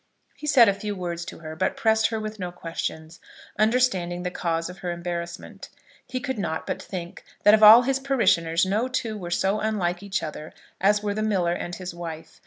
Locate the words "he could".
6.07-6.39